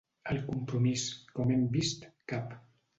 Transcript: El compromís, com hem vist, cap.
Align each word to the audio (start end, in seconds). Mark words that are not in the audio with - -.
El 0.35 0.39
compromís, 0.47 1.05
com 1.37 1.55
hem 1.59 1.69
vist, 1.79 2.13
cap. 2.35 2.61